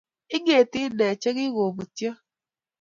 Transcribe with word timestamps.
Ingeeti 0.35 0.77
inne 0.85 1.07
chegikobutyo 1.21 2.11